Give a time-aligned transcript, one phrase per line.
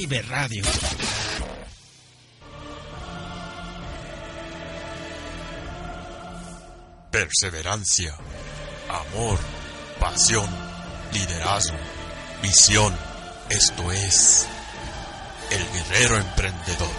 [0.00, 0.62] Vive Radio.
[7.10, 8.16] Perseverancia,
[8.88, 9.40] amor,
[9.98, 10.48] pasión,
[11.12, 11.76] liderazgo,
[12.40, 12.96] visión.
[13.50, 14.46] Esto es
[15.50, 16.94] El Guerrero Emprendedor.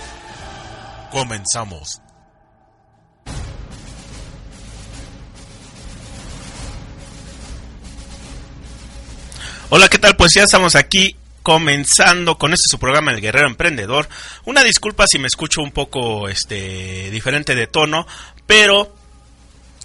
[1.09, 2.01] Comenzamos.
[9.69, 10.17] Hola, ¿qué tal?
[10.17, 14.07] Pues ya estamos aquí comenzando con este su programa El Guerrero Emprendedor.
[14.45, 18.05] Una disculpa si me escucho un poco este diferente de tono,
[18.45, 18.93] pero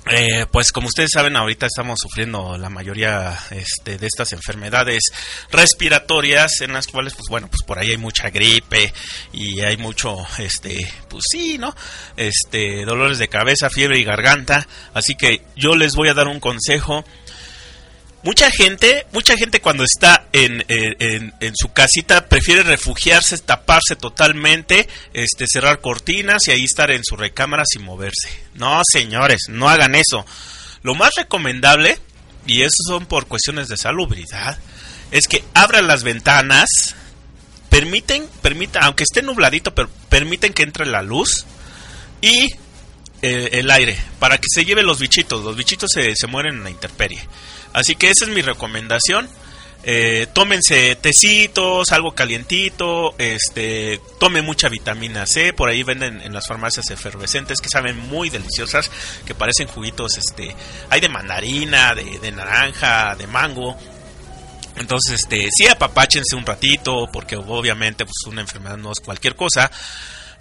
[0.06, 5.04] eh, pues como ustedes saben ahorita estamos sufriendo la mayoría este, de estas enfermedades
[5.50, 8.92] respiratorias en las cuales pues bueno pues por ahí hay mucha gripe
[9.32, 11.74] y hay mucho este pues sí no
[12.18, 14.68] este dolores de cabeza fiebre y garganta.
[14.92, 17.04] Así que yo les voy a dar un consejo
[18.24, 24.88] Mucha gente, mucha gente cuando está en, en, en, su casita prefiere refugiarse, taparse totalmente,
[25.12, 28.30] este, cerrar cortinas y ahí estar en su recámara sin moverse.
[28.54, 30.24] No, señores, no hagan eso.
[30.82, 31.98] Lo más recomendable,
[32.46, 34.58] y eso son por cuestiones de salubridad,
[35.10, 36.94] es que abran las ventanas,
[37.68, 41.44] permiten, permita, aunque esté nubladito, pero permiten que entre la luz
[42.22, 42.46] y
[43.20, 45.44] eh, el aire, para que se lleven los bichitos.
[45.44, 47.20] Los bichitos se, se mueren en la intemperie.
[47.74, 49.28] Así que esa es mi recomendación.
[49.86, 56.46] Eh, tómense tecitos, algo calientito, este, tome mucha vitamina C, por ahí venden en las
[56.48, 58.90] farmacias efervescentes que saben muy deliciosas,
[59.26, 60.56] que parecen juguitos, este,
[60.88, 63.76] hay de mandarina, de, de naranja, de mango,
[64.76, 69.70] entonces, este, sí apapáchense un ratito, porque obviamente pues una enfermedad no es cualquier cosa.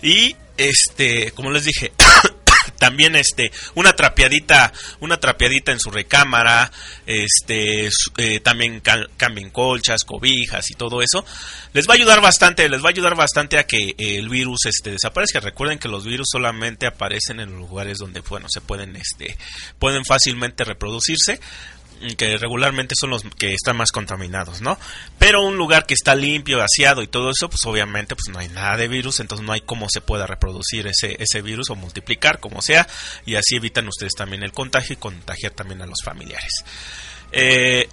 [0.02, 1.94] Y este, como les dije,
[2.78, 6.72] también este una trapeadita una trapeadita en su recámara
[7.06, 11.26] este eh, también cambien colchas cobijas y todo eso.
[11.74, 14.92] Les va a ayudar bastante les va a ayudar bastante a que el virus este
[14.92, 15.40] desaparezca.
[15.40, 19.38] Recuerden que los virus solamente aparecen en los lugares donde bueno se pueden este
[19.80, 21.40] pueden fácilmente reproducirse
[22.18, 24.78] que regularmente son los que están más contaminados, ¿no?
[25.20, 28.50] Pero un lugar que está limpio, aseado y todo eso, pues obviamente pues no hay
[28.50, 32.40] nada de virus, entonces no hay cómo se pueda reproducir ese, ese virus o multiplicar,
[32.40, 32.88] como sea,
[33.26, 36.52] y así evitan ustedes también el contagio y contagiar también a los familiares.
[37.32, 37.88] Eh,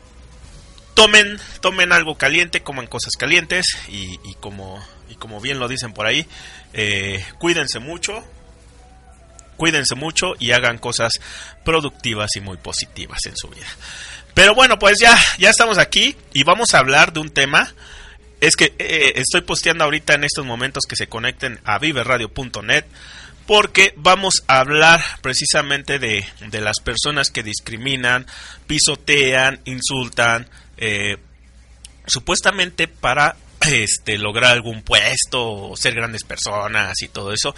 [0.94, 4.84] tomen, tomen algo caliente, coman cosas calientes y, como,
[5.18, 6.26] como bien lo dicen por ahí,
[6.72, 8.24] eh, cuídense mucho,
[9.60, 11.12] cuídense mucho y hagan cosas
[11.66, 13.66] productivas y muy positivas en su vida.
[14.32, 17.70] Pero bueno, pues ya, ya estamos aquí y vamos a hablar de un tema.
[18.40, 22.86] Es que eh, estoy posteando ahorita en estos momentos que se conecten a viveradio.net
[23.46, 28.24] porque vamos a hablar precisamente de, de, las personas que discriminan,
[28.66, 30.48] pisotean, insultan,
[30.78, 31.18] eh,
[32.06, 33.36] supuestamente para
[33.68, 37.54] este, lograr algún puesto, ser grandes personas y todo eso.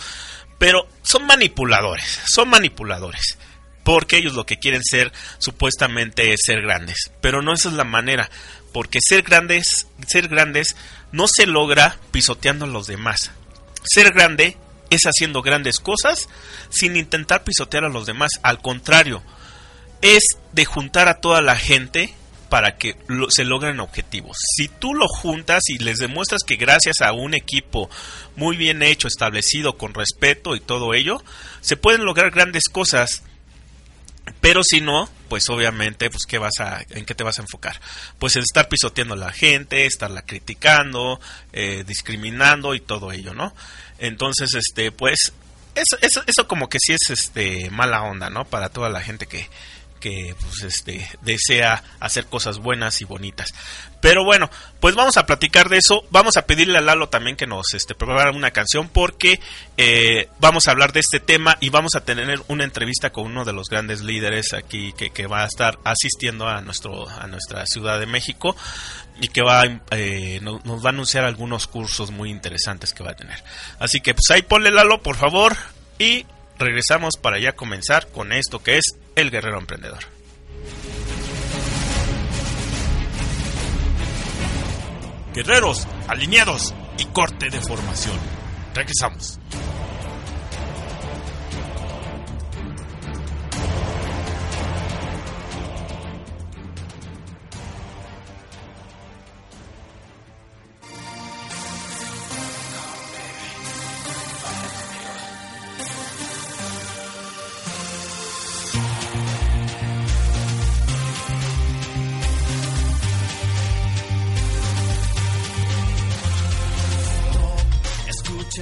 [0.62, 3.36] Pero son manipuladores, son manipuladores.
[3.82, 7.10] Porque ellos lo que quieren ser supuestamente es ser grandes.
[7.20, 8.30] Pero no esa es la manera.
[8.72, 10.76] Porque ser grandes, ser grandes
[11.10, 13.32] no se logra pisoteando a los demás.
[13.82, 14.56] Ser grande
[14.90, 16.28] es haciendo grandes cosas
[16.70, 18.30] sin intentar pisotear a los demás.
[18.44, 19.20] Al contrario,
[20.00, 20.22] es
[20.52, 22.14] de juntar a toda la gente
[22.52, 22.96] para que
[23.30, 24.36] se logren objetivos.
[24.58, 27.88] Si tú lo juntas y les demuestras que gracias a un equipo
[28.36, 31.24] muy bien hecho, establecido, con respeto y todo ello,
[31.62, 33.22] se pueden lograr grandes cosas.
[34.42, 37.80] Pero si no, pues obviamente, pues ¿qué vas a, ¿en qué te vas a enfocar?
[38.18, 41.22] Pues en estar pisoteando a la gente, estarla criticando,
[41.54, 43.54] eh, discriminando y todo ello, ¿no?
[43.98, 45.32] Entonces, este, pues,
[45.74, 48.44] eso, eso, eso como que sí es este mala onda, ¿no?
[48.44, 49.48] Para toda la gente que,
[50.02, 53.54] que pues, este, desea hacer cosas buenas y bonitas.
[54.00, 54.50] Pero bueno,
[54.80, 56.04] pues vamos a platicar de eso.
[56.10, 59.38] Vamos a pedirle a Lalo también que nos este, prepare una canción porque
[59.76, 63.44] eh, vamos a hablar de este tema y vamos a tener una entrevista con uno
[63.44, 68.00] de los grandes líderes aquí que, va a estar asistiendo a, nuestro, a nuestra Ciudad
[68.00, 68.56] de México
[69.20, 69.62] y que va
[69.92, 73.42] eh, nos, va a anunciar algunos cursos muy interesantes que va a tener.
[73.78, 75.56] Así que pues ahí ponle Lalo, por favor,
[76.00, 76.26] y
[76.58, 80.00] regresamos para ya comenzar con esto que es el guerrero emprendedor.
[85.34, 88.16] Guerreros, alineados y corte de formación.
[88.74, 89.38] Regresamos.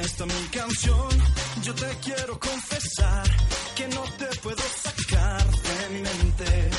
[0.02, 1.08] Esta mi canción,
[1.62, 3.26] yo te quiero confesar
[3.76, 6.70] que no te puedo sacar de mi mente.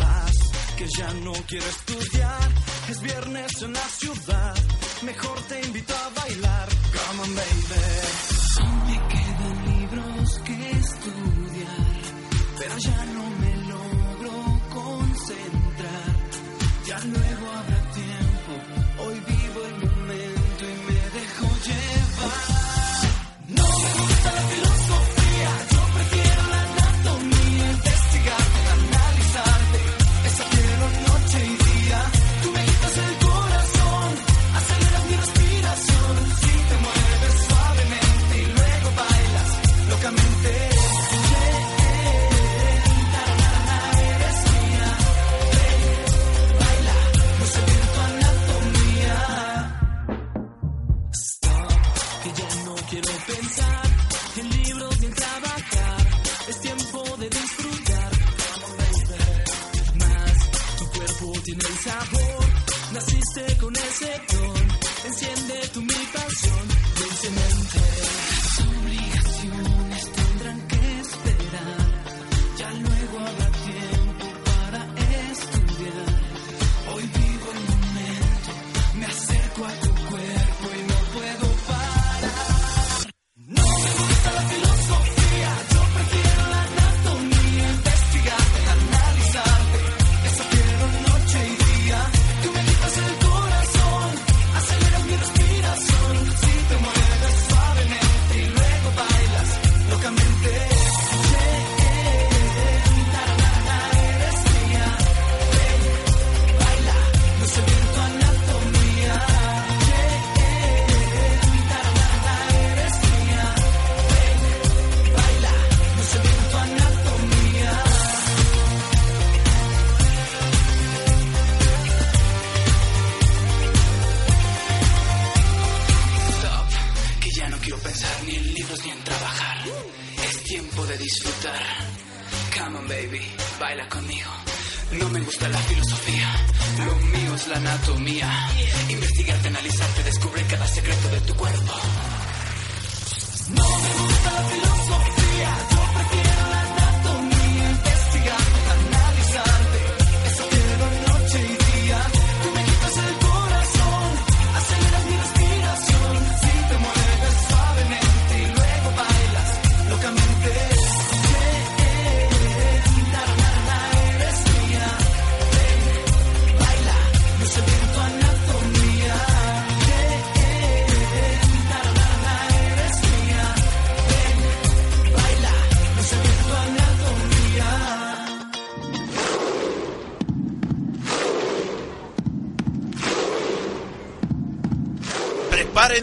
[0.00, 2.48] Haz que ya no quiero estudiar,
[2.88, 4.54] es viernes en la ciudad,
[5.02, 6.73] mejor te invito a bailar.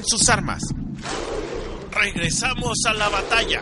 [0.06, 0.62] Sus armas.
[1.92, 3.62] Regresamos a la batalla.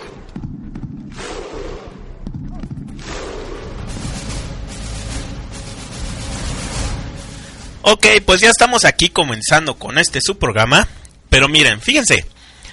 [7.81, 10.87] Ok, pues ya estamos aquí comenzando con este su programa.
[11.29, 12.25] Pero miren, fíjense,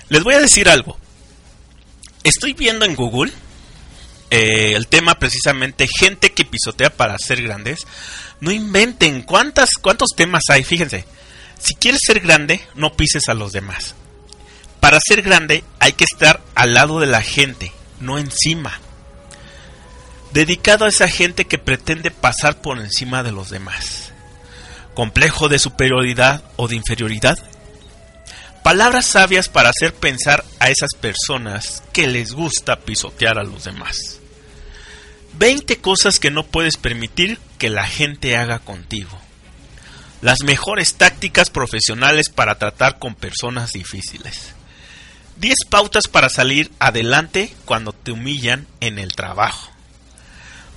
[0.08, 0.98] les voy a decir algo.
[2.22, 3.32] Estoy viendo en Google
[4.30, 7.86] eh, el tema precisamente gente que pisotea para ser grandes.
[8.40, 11.04] No inventen cuántas, cuántos temas hay, fíjense.
[11.58, 13.94] Si quieres ser grande, no pises a los demás.
[14.80, 18.80] Para ser grande hay que estar al lado de la gente, no encima.
[20.32, 24.12] dedicado a esa gente que pretende pasar por encima de los demás.
[24.94, 27.38] Complejo de superioridad o de inferioridad.
[28.62, 34.20] Palabras sabias para hacer pensar a esas personas que les gusta pisotear a los demás.
[35.38, 39.18] 20 cosas que no puedes permitir que la gente haga contigo.
[40.26, 44.54] Las mejores tácticas profesionales para tratar con personas difíciles.
[45.36, 49.70] 10 pautas para salir adelante cuando te humillan en el trabajo.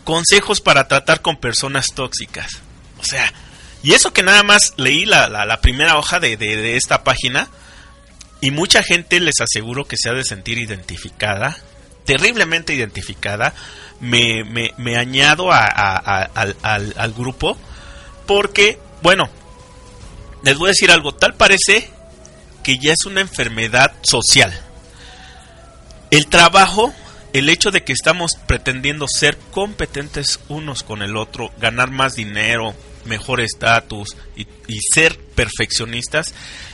[0.03, 2.59] Consejos para tratar con personas tóxicas.
[2.99, 3.33] O sea,
[3.81, 7.47] y eso que nada más leí la, la, primera hoja de, de, esta página
[8.41, 11.57] y mucha gente les aseguro que se ha de sentir identificada,
[12.05, 13.55] terriblemente identificada.
[13.99, 17.57] Me, me, me añado al, al grupo
[18.29, 19.29] porque, bueno,
[20.43, 21.89] les voy a decir algo, tal parece
[22.63, 24.53] que ya es una enfermedad social.
[26.11, 26.93] El trabajo,
[27.33, 32.75] el hecho de que estamos pretendiendo ser competentes unos con el otro, ganar más dinero,
[33.05, 34.47] mejor estatus y,
[34.93, 36.33] ser perfeccionistas,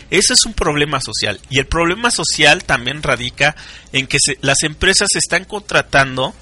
[0.09, 1.39] ese es un problema social.
[1.49, 3.55] Y el problema social también radica
[3.91, 6.33] en que se, las empresas están contratando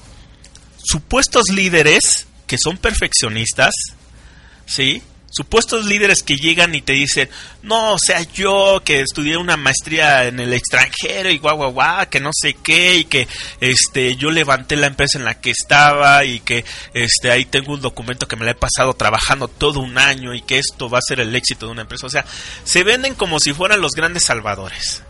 [0.84, 3.74] supuestos líderes que son perfeccionistas,
[4.66, 5.02] ¿sí?
[5.34, 7.28] Supuestos líderes que llegan y te dicen,
[7.64, 12.10] no, o sea, yo que estudié una maestría en el extranjero y guau, guau, guau,
[12.10, 13.28] que no sé qué, y que
[13.60, 16.64] este, yo levanté la empresa en la que estaba y que
[16.94, 20.42] este, ahí tengo un documento que me la he pasado trabajando todo un año y
[20.42, 22.06] que esto va a ser el éxito de una empresa.
[22.06, 22.26] O sea,
[22.64, 25.02] se venden como si fueran los grandes salvadores.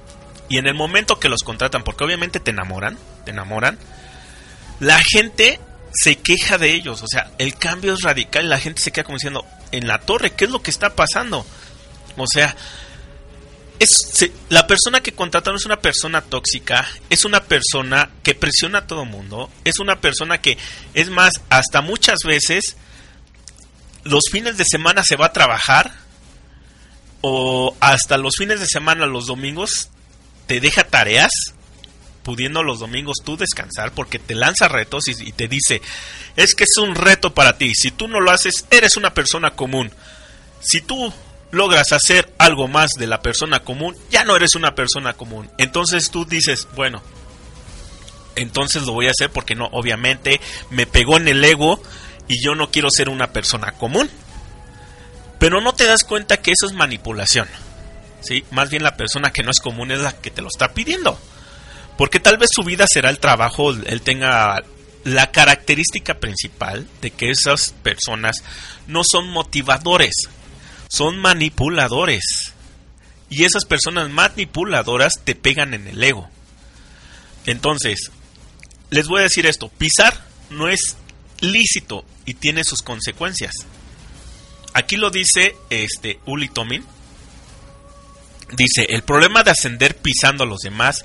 [0.47, 3.77] Y en el momento que los contratan, porque obviamente te enamoran, te enamoran,
[4.79, 5.59] la gente
[5.93, 7.03] se queja de ellos.
[7.03, 9.99] O sea, el cambio es radical y la gente se queda como diciendo, en la
[9.99, 11.45] torre, ¿qué es lo que está pasando?
[12.17, 12.55] O sea,
[13.79, 18.79] es, se, la persona que contrataron es una persona tóxica, es una persona que presiona
[18.79, 20.57] a todo mundo, es una persona que,
[20.93, 22.75] es más, hasta muchas veces
[24.03, 25.91] los fines de semana se va a trabajar
[27.21, 29.89] o hasta los fines de semana, los domingos,
[30.45, 31.31] te deja tareas
[32.23, 35.81] pudiendo los domingos tú descansar porque te lanza retos y, te dice,
[36.35, 39.51] es que es un reto para ti, si tú no lo haces, eres una persona
[39.51, 39.91] común.
[40.61, 41.13] Si tú
[41.51, 45.49] logras hacer algo más de la persona común, ya no eres una persona común.
[45.57, 47.03] Entonces tú dices, bueno,
[48.35, 51.81] entonces lo voy a hacer porque no, obviamente me pegó en el ego
[52.27, 54.09] y yo no quiero ser una persona común.
[55.39, 57.47] Pero no te das cuenta que eso es manipulación.
[58.21, 58.45] ¿sí?
[58.51, 61.19] Más bien la persona que no es común es la que te lo está pidiendo.
[61.97, 64.63] Porque tal vez su vida será el trabajo, él tenga
[65.03, 68.37] la característica principal de que esas personas
[68.87, 70.15] no son motivadores,
[70.89, 72.53] son manipuladores.
[73.29, 76.29] Y esas personas manipuladoras te pegan en el ego.
[77.45, 78.11] Entonces,
[78.89, 80.97] les voy a decir esto, pisar no es
[81.39, 83.53] lícito y tiene sus consecuencias.
[84.73, 86.85] Aquí lo dice este Uli Tomin.
[88.55, 91.03] Dice, el problema de ascender pisando a los demás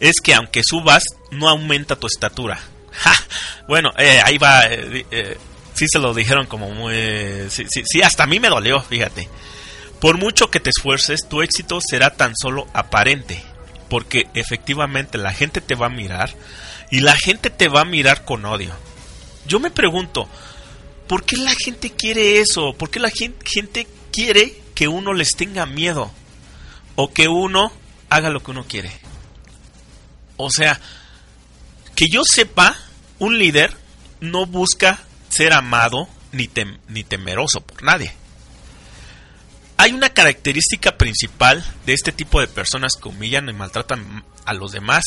[0.00, 2.60] es que aunque subas, no aumenta tu estatura.
[3.68, 4.64] Bueno, eh, ahí va.
[4.66, 5.36] Eh, eh,
[5.74, 6.94] sí se lo dijeron como muy...
[7.50, 9.28] Sí, sí, sí, hasta a mí me dolió, fíjate.
[10.00, 13.42] Por mucho que te esfuerces, tu éxito será tan solo aparente.
[13.88, 16.30] Porque efectivamente la gente te va a mirar
[16.90, 18.72] y la gente te va a mirar con odio.
[19.46, 20.28] Yo me pregunto,
[21.08, 22.74] ¿por qué la gente quiere eso?
[22.74, 26.10] ¿Por qué la gente quiere que uno les tenga miedo?
[26.94, 27.72] O que uno
[28.08, 28.90] haga lo que uno quiere.
[30.36, 30.80] O sea,
[31.94, 32.76] que yo sepa,
[33.18, 33.74] un líder
[34.20, 36.50] no busca ser amado ni,
[36.88, 38.12] ni temeroso por nadie.
[39.78, 44.72] Hay una característica principal de este tipo de personas que humillan y maltratan a los
[44.72, 45.02] demás.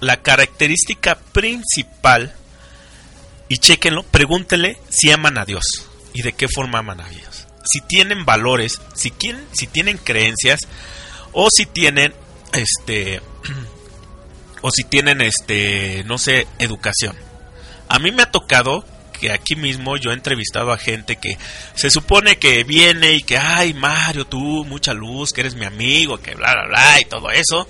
[0.00, 2.34] La característica principal,
[3.48, 5.64] y chequenlo, pregúntenle si aman a Dios
[6.12, 7.46] y de qué forma aman a Dios.
[7.64, 9.12] Si tienen valores, si,
[9.52, 10.60] si tienen creencias
[11.32, 12.14] o si tienen
[12.52, 13.20] este
[14.62, 17.16] o si tienen este, no sé, educación.
[17.88, 18.84] A mí me ha tocado
[19.18, 21.38] que aquí mismo yo he entrevistado a gente que
[21.74, 26.18] se supone que viene y que, ay Mario, tú, mucha luz, que eres mi amigo,
[26.18, 27.68] que bla, bla, bla, y todo eso.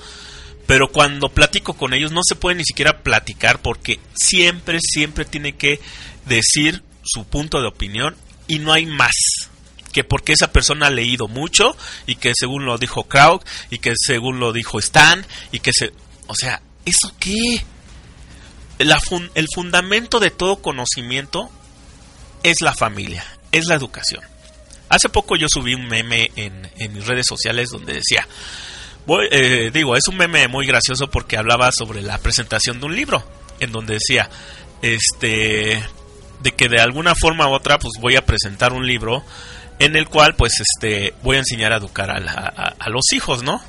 [0.66, 5.54] Pero cuando platico con ellos no se puede ni siquiera platicar porque siempre, siempre tiene
[5.54, 5.80] que
[6.24, 8.16] decir su punto de opinión
[8.48, 9.14] y no hay más.
[9.92, 11.76] Que porque esa persona ha leído mucho
[12.06, 15.92] y que según lo dijo Kraut y que según lo dijo Stan y que se...
[16.26, 17.62] O sea, ¿Eso qué?
[18.78, 21.50] La fun el fundamento de todo conocimiento
[22.42, 24.22] es la familia, es la educación.
[24.88, 28.26] Hace poco yo subí un meme en, en mis redes sociales donde decía,
[29.04, 32.94] voy, eh, digo, es un meme muy gracioso porque hablaba sobre la presentación de un
[32.94, 33.26] libro,
[33.58, 34.30] en donde decía,
[34.80, 35.82] este,
[36.40, 39.24] de que de alguna forma u otra pues voy a presentar un libro
[39.80, 43.60] en el cual pues este voy a enseñar a educar a, a los hijos, ¿no?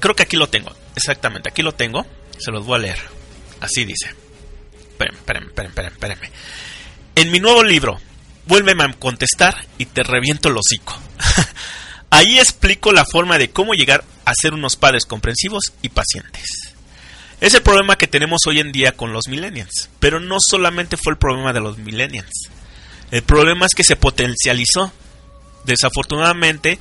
[0.00, 2.06] Creo que aquí lo tengo, exactamente, aquí lo tengo,
[2.38, 2.98] se los voy a leer.
[3.60, 4.14] Así dice.
[4.90, 6.30] Espérenme, espérenme, espérenme, espérenme.
[7.14, 8.00] En mi nuevo libro,
[8.48, 10.98] Vuélveme a contestar y te reviento el hocico.
[12.10, 16.74] Ahí explico la forma de cómo llegar a ser unos padres comprensivos y pacientes.
[17.42, 19.90] Es el problema que tenemos hoy en día con los millennials.
[20.00, 22.48] Pero no solamente fue el problema de los millennials.
[23.10, 24.94] El problema es que se potencializó.
[25.64, 26.78] Desafortunadamente,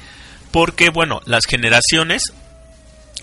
[0.51, 2.31] porque, bueno, las generaciones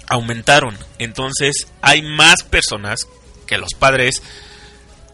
[0.09, 0.77] aumentaron.
[0.99, 3.07] Entonces, hay más personas
[3.47, 4.23] que los padres.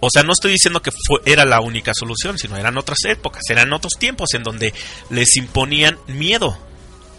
[0.00, 0.90] O sea, no estoy diciendo que
[1.26, 4.72] era la única solución, sino eran otras épocas, eran otros tiempos en donde
[5.10, 6.58] les imponían miedo.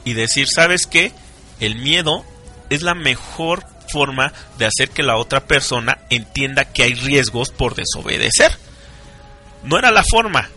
[0.03, 1.11] Y decir, ¿sabes qué?
[1.59, 2.25] El miedo
[2.69, 7.75] es la mejor forma de hacer que la otra persona entienda que hay riesgos por
[7.75, 8.57] desobedecer.
[9.63, 10.49] No era la forma,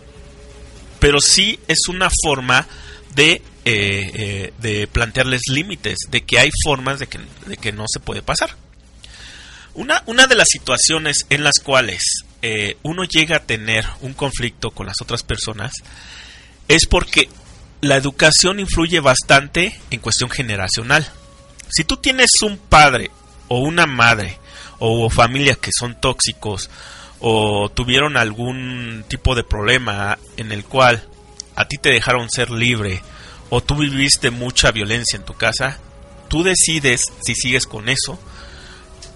[0.99, 2.67] pero sí es una forma
[3.13, 7.85] de, eh, eh, de plantearles límites, de que hay formas de que, de que no
[7.91, 8.55] se puede pasar.
[9.73, 14.69] Una, una de las situaciones en las cuales eh, uno llega a tener un conflicto
[14.69, 15.73] con las otras personas
[16.67, 17.27] es porque
[17.81, 21.11] la educación influye bastante en cuestión generacional.
[21.69, 23.09] Si tú tienes un padre
[23.47, 24.37] o una madre
[24.77, 26.69] o familias que son tóxicos
[27.19, 31.03] o tuvieron algún tipo de problema en el cual
[31.55, 33.01] a ti te dejaron ser libre
[33.55, 35.79] o tú viviste mucha violencia en tu casa,
[36.27, 38.19] tú decides si sigues con eso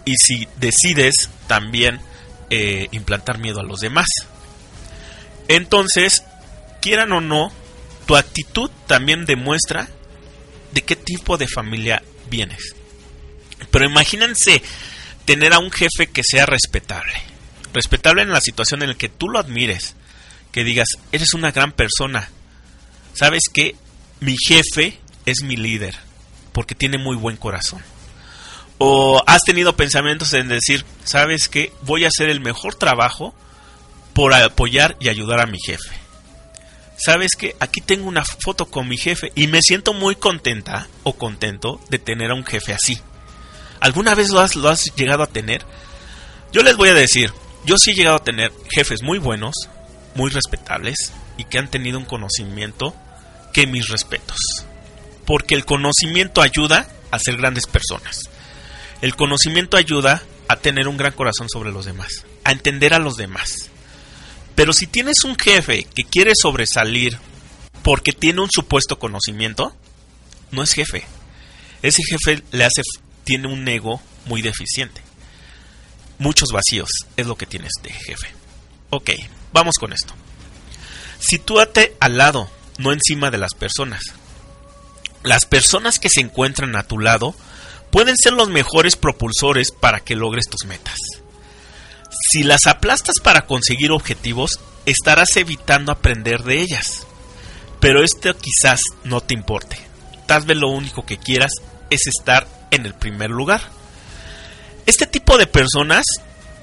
[0.05, 1.99] y si decides también
[2.49, 4.07] eh, implantar miedo a los demás.
[5.49, 6.23] Entonces,
[6.81, 7.51] quieran o no,
[8.05, 9.89] tu actitud también demuestra
[10.71, 12.75] de qué tipo de familia vienes.
[13.71, 14.63] Pero imagínense
[15.25, 17.21] tener a un jefe que sea respetable.
[17.73, 19.97] Respetable en la situación en la que tú lo admires.
[20.53, 22.29] Que digas, eres una gran persona.
[23.13, 23.75] ¿Sabes que
[24.19, 25.95] Mi jefe es mi líder.
[26.51, 27.83] Porque tiene muy buen corazón.
[28.77, 33.33] O has tenido pensamientos en decir, ¿sabes que Voy a hacer el mejor trabajo
[34.13, 35.91] por apoyar y ayudar a mi jefe.
[36.97, 41.13] ¿Sabes que Aquí tengo una foto con mi jefe y me siento muy contenta o
[41.13, 42.99] contento de tener a un jefe así.
[43.79, 45.65] ¿Alguna vez lo has, lo has llegado a tener?
[46.51, 47.31] Yo les voy a decir,
[47.63, 49.55] yo sí he llegado a tener jefes muy buenos,
[50.15, 52.93] muy respetables y que han tenido un conocimiento
[53.53, 54.37] que mis respetos.
[55.25, 58.21] Porque el conocimiento ayuda a ser grandes personas.
[59.01, 63.15] El conocimiento ayuda a tener un gran corazón sobre los demás, a entender a los
[63.15, 63.69] demás.
[64.55, 67.17] Pero si tienes un jefe que quiere sobresalir
[67.83, 69.73] porque tiene un supuesto conocimiento,
[70.51, 71.05] no es jefe.
[71.81, 72.81] Ese jefe le hace
[73.23, 75.01] tiene un ego muy deficiente.
[76.17, 78.27] Muchos vacíos es lo que tiene este jefe.
[78.89, 79.11] Ok,
[79.53, 80.13] vamos con esto.
[81.19, 84.01] Sitúate al lado, no encima de las personas.
[85.21, 87.35] Las personas que se encuentran a tu lado
[87.91, 90.97] pueden ser los mejores propulsores para que logres tus metas.
[92.31, 97.05] Si las aplastas para conseguir objetivos, estarás evitando aprender de ellas.
[97.79, 99.77] Pero esto quizás no te importe.
[100.25, 101.51] Tal vez lo único que quieras
[101.89, 103.61] es estar en el primer lugar.
[104.85, 106.05] Este tipo de personas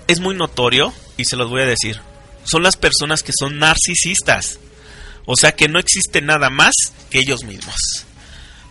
[0.09, 2.01] es muy notorio y se los voy a decir.
[2.45, 4.59] Son las personas que son narcisistas.
[5.27, 6.73] O sea que no existe nada más
[7.11, 7.75] que ellos mismos.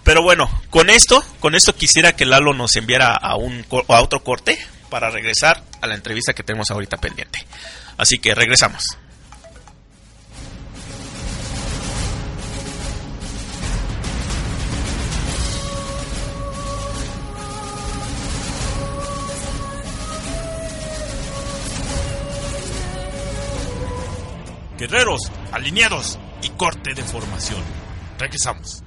[0.03, 4.23] Pero bueno, con esto, con esto quisiera que Lalo nos enviara a un a otro
[4.23, 4.57] corte
[4.89, 7.45] para regresar a la entrevista que tenemos ahorita pendiente.
[7.97, 8.85] Así que regresamos.
[24.77, 27.61] Guerreros, alineados y corte de formación.
[28.19, 28.83] Regresamos.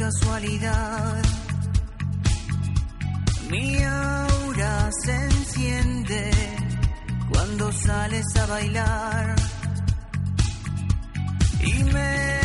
[0.00, 1.22] Casualidad.
[3.50, 6.30] Mi aura se enciende
[7.30, 9.36] cuando sales a bailar
[11.62, 12.39] y me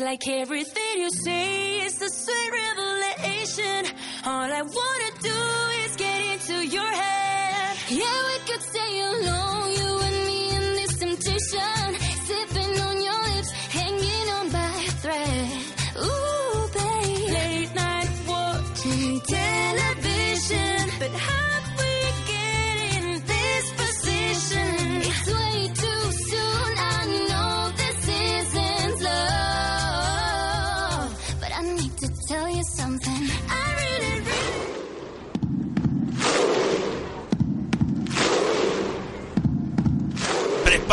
[0.00, 3.86] Like everything you say is a sweet revelation.
[4.24, 5.38] All I wanna do
[5.84, 7.76] is get into your head.
[7.90, 9.57] Yeah, we could stay alone,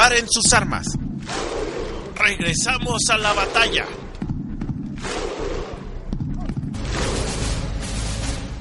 [0.06, 0.86] Preparen sus armas.
[2.16, 3.88] Regresamos a la batalla.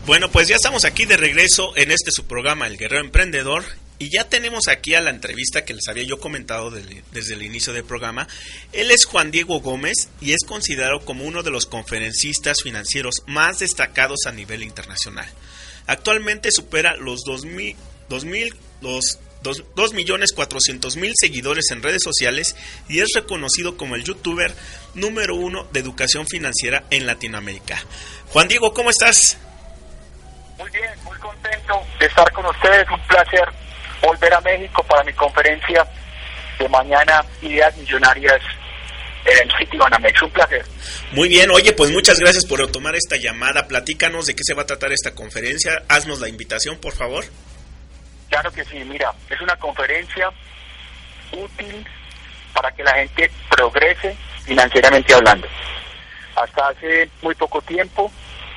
[0.07, 3.63] Bueno, pues ya estamos aquí de regreso en este su programa El Guerrero Emprendedor
[3.99, 7.75] y ya tenemos aquí a la entrevista que les había yo comentado desde el inicio
[7.75, 8.27] del programa.
[8.73, 13.59] Él es Juan Diego Gómez y es considerado como uno de los conferencistas financieros más
[13.59, 15.29] destacados a nivel internacional.
[15.87, 17.77] Actualmente supera los 2000,
[18.09, 22.57] 2000 los 2.400.000 seguidores en redes sociales
[22.89, 24.55] y es reconocido como el youtuber
[24.95, 27.79] número uno de educación financiera en Latinoamérica.
[28.31, 29.37] Juan Diego, ¿cómo estás?
[30.59, 32.87] Muy bien, muy contento de estar con ustedes.
[32.91, 33.45] Un placer
[34.03, 35.87] volver a México para mi conferencia
[36.59, 38.41] de mañana, Ideas Millonarias
[39.25, 40.23] en el City Banamex.
[40.23, 40.65] Un placer.
[41.13, 43.67] Muy bien, oye, pues muchas gracias por tomar esta llamada.
[43.67, 45.83] Platícanos de qué se va a tratar esta conferencia.
[45.89, 47.25] Haznos la invitación, por favor.
[48.35, 50.29] Claro que sí, mira, es una conferencia
[51.31, 51.87] útil
[52.53, 55.47] para que la gente progrese financieramente hablando.
[56.35, 58.11] Hasta hace muy poco tiempo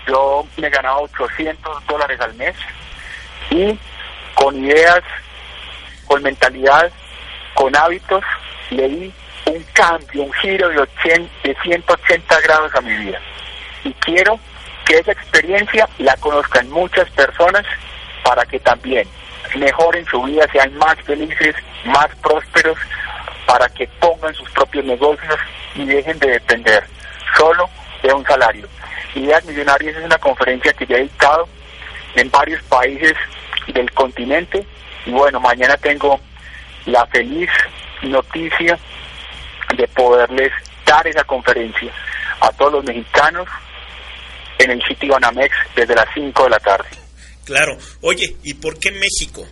[0.07, 2.55] Yo me ganaba 800 dólares al mes
[3.51, 3.77] y
[4.33, 5.03] con ideas,
[6.07, 6.91] con mentalidad,
[7.53, 8.23] con hábitos,
[8.71, 9.13] le di
[9.45, 13.19] un cambio, un giro de, 80, de 180 grados a mi vida.
[13.83, 14.39] Y quiero
[14.85, 17.63] que esa experiencia la conozcan muchas personas
[18.23, 19.07] para que también
[19.55, 21.55] mejoren su vida, sean más felices,
[21.85, 22.77] más prósperos,
[23.45, 25.35] para que pongan sus propios negocios
[25.75, 26.83] y dejen de depender
[27.37, 27.69] solo
[28.03, 28.67] de un salario.
[29.15, 31.47] Ideas Millonarias es una conferencia que ya he dictado
[32.15, 33.13] en varios países
[33.67, 34.65] del continente
[35.05, 36.19] y bueno, mañana tengo
[36.85, 37.49] la feliz
[38.01, 38.77] noticia
[39.75, 40.51] de poderles
[40.85, 41.91] dar esa conferencia
[42.41, 43.47] a todos los mexicanos
[44.59, 47.06] en el sitio Banamex desde las 5 de la tarde.
[47.47, 47.77] Claro.
[48.01, 49.47] Oye, ¿y por qué México?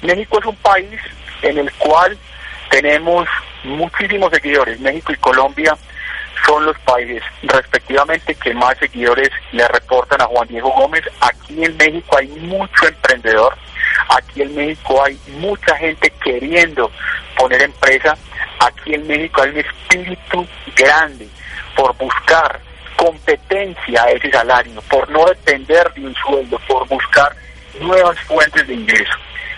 [0.00, 1.00] México es un país
[1.42, 2.16] en el cual
[2.70, 3.26] tenemos
[3.64, 4.78] muchísimos seguidores.
[4.78, 5.76] México y Colombia
[6.46, 11.02] son los países respectivamente que más seguidores le reportan a Juan Diego Gómez.
[11.20, 13.56] Aquí en México hay mucho emprendedor,
[14.08, 16.92] aquí en México hay mucha gente queriendo
[17.36, 18.16] poner empresa,
[18.60, 20.46] aquí en México hay un espíritu
[20.76, 21.26] grande
[21.74, 22.60] por buscar
[23.02, 27.34] competencia a ese salario, por no depender de un sueldo, por buscar
[27.80, 29.14] nuevas fuentes de ingreso.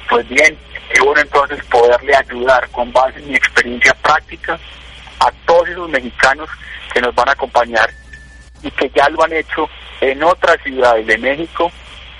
[0.08, 0.56] Pues bien,
[1.04, 4.58] bueno entonces poderle ayudar con base en mi experiencia práctica
[5.20, 6.48] a todos esos mexicanos
[6.92, 7.90] que nos van a acompañar
[8.62, 9.68] y que ya lo han hecho
[10.00, 11.70] en otras ciudades de México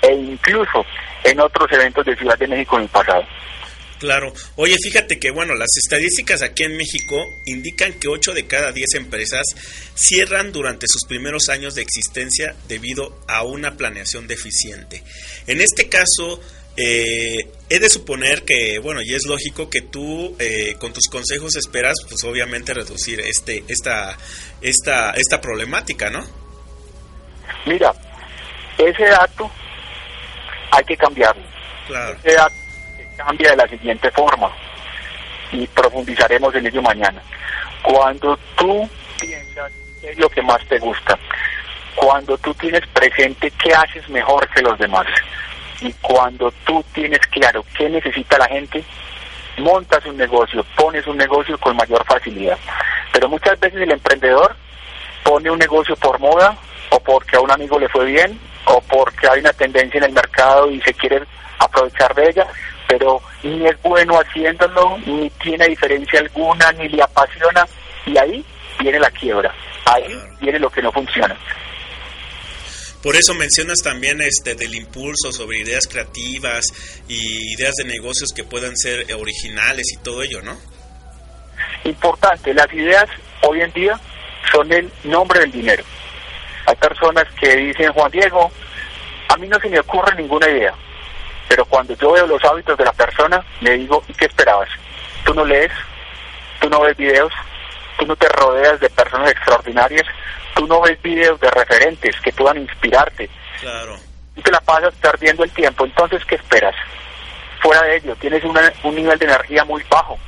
[0.03, 0.85] e incluso
[1.23, 3.23] en otros eventos de Ciudad de México en el pasado.
[3.99, 4.33] Claro.
[4.55, 8.95] Oye, fíjate que, bueno, las estadísticas aquí en México indican que 8 de cada 10
[8.95, 9.45] empresas
[9.95, 15.01] cierran durante sus primeros años de existencia debido a una planeación deficiente.
[15.47, 16.41] En este caso,
[16.77, 21.55] eh, he de suponer que, bueno, y es lógico que tú eh, con tus consejos
[21.55, 24.17] esperas, pues obviamente reducir este, esta,
[24.61, 26.25] esta, esta problemática, ¿no?
[27.65, 27.93] Mira,
[28.77, 29.49] ese dato
[30.71, 31.43] hay que cambiarlo.
[31.87, 32.17] Claro.
[32.23, 32.64] Ese dato
[33.15, 34.51] cambia de la siguiente forma
[35.51, 37.21] y profundizaremos en ello mañana.
[37.83, 41.17] Cuando tú piensas qué es lo que más te gusta,
[41.95, 45.07] cuando tú tienes presente qué haces mejor que los demás
[45.81, 48.83] y cuando tú tienes claro qué necesita la gente,
[49.57, 52.57] montas un negocio, pones un negocio con mayor facilidad.
[53.11, 54.55] Pero muchas veces el emprendedor
[55.23, 56.55] pone un negocio por moda
[56.89, 60.13] o porque a un amigo le fue bien o porque hay una tendencia en el
[60.13, 61.23] mercado y se quiere
[61.59, 62.47] aprovechar de ella,
[62.87, 67.65] pero ni es bueno haciéndolo, ni tiene diferencia alguna, ni le apasiona,
[68.05, 68.45] y ahí
[68.79, 69.53] viene la quiebra,
[69.85, 71.35] ahí viene lo que no funciona.
[73.01, 76.65] Por eso mencionas también este del impulso sobre ideas creativas
[77.07, 80.57] y ideas de negocios que puedan ser originales y todo ello, ¿no?
[81.83, 83.05] Importante, las ideas
[83.43, 83.99] hoy en día
[84.51, 85.83] son el nombre del dinero.
[86.65, 88.51] Hay personas que dicen, Juan Diego,
[89.29, 90.73] a mí no se me ocurre ninguna idea,
[91.55, 94.67] pero cuando yo veo los hábitos de la persona, le digo, ¿y qué esperabas?
[95.23, 95.71] Tú no lees,
[96.59, 97.31] tú no ves videos,
[97.97, 100.05] tú no te rodeas de personas extraordinarias,
[100.53, 103.29] tú no ves videos de referentes que puedan inspirarte,
[103.61, 103.95] Claro.
[104.35, 106.75] y te la pasas perdiendo el tiempo, entonces ¿qué esperas?
[107.61, 110.19] Fuera de ello, tienes una- un nivel de energía muy bajo.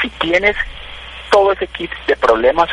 [0.00, 0.56] Si tienes
[1.30, 2.70] todo ese kit de problemas,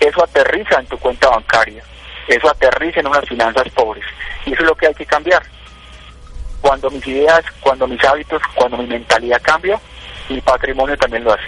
[0.00, 1.84] eso aterriza en tu cuenta bancaria,
[2.26, 4.04] eso aterriza en unas finanzas pobres,
[4.46, 5.42] y eso es lo que hay que cambiar.
[6.62, 9.78] Cuando mis ideas, cuando mis hábitos, cuando mi mentalidad cambia,
[10.30, 11.44] mi patrimonio también lo hace.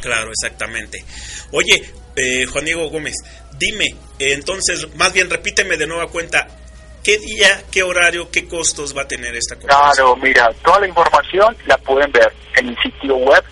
[0.00, 1.04] Claro, exactamente.
[1.52, 1.84] Oye,
[2.16, 3.14] eh, Juan Diego Gómez,
[3.58, 6.48] dime, eh, entonces, más bien repíteme de nueva cuenta,
[7.02, 9.92] ¿qué día, qué horario, qué costos va a tener esta conferencia?
[9.94, 13.44] Claro, mira, toda la información la pueden ver en el sitio web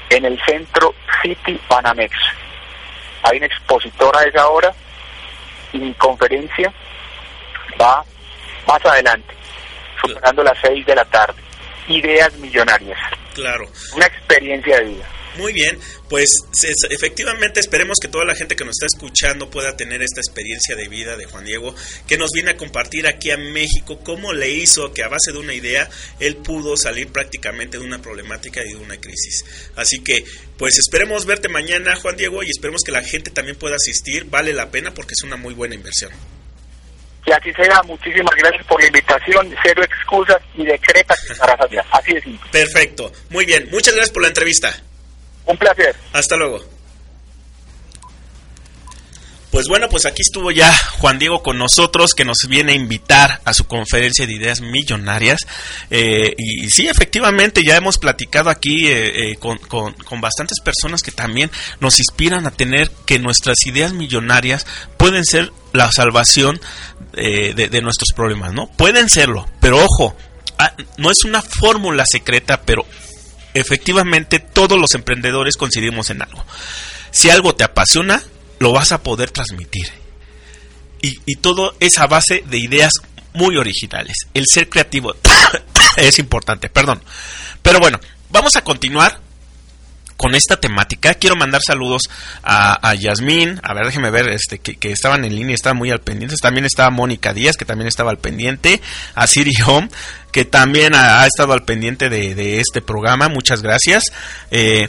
[0.10, 2.13] en el centro City Banamex.
[3.24, 4.74] Hay una expositora a esa hora
[5.74, 6.72] y mi conferencia
[7.80, 8.04] va
[8.67, 9.34] más adelante,
[10.02, 11.41] superando las 6 de la tarde.
[11.88, 13.00] Ideas millonarias,
[13.34, 13.65] Claro.
[13.96, 15.06] una experiencia de vida.
[15.38, 16.30] Muy bien, pues
[16.89, 20.88] efectivamente esperemos que toda la gente que nos está escuchando pueda tener esta experiencia de
[20.88, 21.76] vida de Juan Diego,
[22.08, 25.38] que nos viene a compartir aquí a México cómo le hizo que a base de
[25.38, 29.45] una idea él pudo salir prácticamente de una problemática y de una crisis.
[29.76, 30.23] Así que,
[30.58, 34.26] pues esperemos verte mañana, Juan Diego, y esperemos que la gente también pueda asistir.
[34.26, 36.12] Vale la pena porque es una muy buena inversión.
[37.23, 41.86] Que así sea, muchísimas gracias por la invitación, cero excusas y decreta que estarás allá.
[41.91, 42.50] Así de simple.
[42.52, 43.67] Perfecto, muy bien.
[43.69, 44.82] Muchas gracias por la entrevista.
[45.48, 45.96] Un placer.
[46.14, 46.60] Hasta luego.
[49.50, 53.42] Pues bueno, pues aquí estuvo ya Juan Diego con nosotros, que nos viene a invitar
[53.46, 55.40] a su conferencia de ideas millonarias.
[55.90, 61.02] Eh, y sí, efectivamente, ya hemos platicado aquí eh, eh, con, con- con bastantes personas
[61.02, 66.60] que también nos inspiran a tener que nuestras ideas millonarias pueden ser la salvación
[67.14, 68.68] de, de nuestros problemas, ¿no?
[68.74, 70.16] Pueden serlo, pero ojo,
[70.60, 72.86] ah, no es una fórmula secreta, pero
[73.60, 76.43] efectivamente todos los emprendedores coincidimos en algo.
[77.12, 78.24] Si algo te apasiona,
[78.60, 79.88] lo vas a poder transmitir.
[81.02, 82.91] Y, todo es a base de ideas
[83.34, 84.28] muy originales.
[84.34, 85.15] El ser creativo
[85.98, 87.02] es importante, perdón.
[87.62, 89.22] Pero bueno, vamos a continuar
[90.17, 91.13] con esta temática.
[91.13, 92.02] Quiero mandar saludos
[92.43, 95.91] a, a Yasmín, a ver, déjeme ver, este, que, que estaban en línea, estaban muy
[95.91, 96.36] al pendiente.
[96.41, 98.82] También estaba Mónica Díaz, que también estaba al pendiente.
[99.13, 99.89] A Siri Home,
[100.38, 103.28] que también ha, estado al pendiente de, este programa.
[103.28, 104.04] Muchas gracias.
[104.52, 104.88] Eh,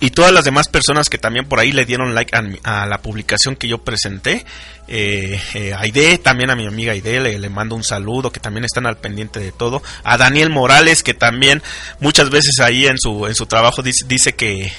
[0.00, 3.02] y todas las demás personas que también por ahí le dieron like a, a la
[3.02, 4.46] publicación que yo presenté.
[4.86, 8.64] Eh, eh, Aide, también a mi amiga Aide, le, le mando un saludo, que también
[8.64, 9.82] están al pendiente de todo.
[10.04, 11.62] A Daniel Morales, que también
[12.00, 14.72] muchas veces ahí en su, en su trabajo dice, que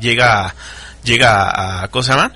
[0.00, 0.54] llega,
[1.02, 2.32] llega a, ¿cómo se llama?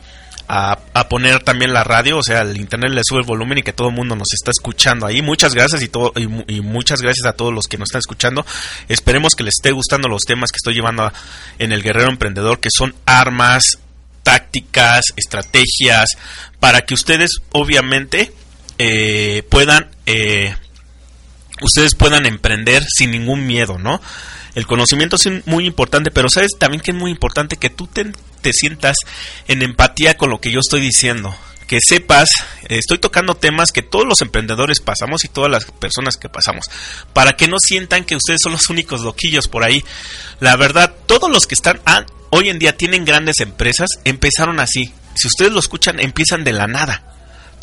[0.49, 0.79] A,
[1.09, 3.89] poner también la radio, o sea, el internet le sube el volumen y que todo
[3.89, 5.21] el mundo nos está escuchando ahí.
[5.23, 7.99] Muchas gracias y, todo, y, mu- y muchas gracias a todos los que nos están
[7.99, 8.47] escuchando.
[8.89, 11.13] Esperemos que les esté gustando los temas que estoy llevando
[11.59, 13.79] en el Guerrero Emprendedor, que son armas,
[14.23, 16.11] tácticas, estrategias,
[16.61, 18.33] para que ustedes obviamente
[18.79, 20.55] eh, puedan eh,
[21.63, 24.01] ustedes puedan emprender sin ningún miedo, ¿no?
[24.55, 28.11] El conocimiento es muy importante, pero sabes también que es muy importante que tú te,
[28.41, 28.97] te sientas
[29.49, 31.35] en empatía con lo que yo estoy diciendo.
[31.67, 32.29] Que sepas,
[32.69, 36.67] eh, estoy tocando temas que todos los emprendedores pasamos y todas las personas que pasamos,
[37.13, 39.85] para que no sientan que ustedes son los únicos loquillos por ahí.
[40.39, 44.93] La verdad, todos los que están ah, hoy en día tienen grandes empresas, empezaron así.
[45.15, 47.16] Si ustedes lo escuchan, empiezan de la nada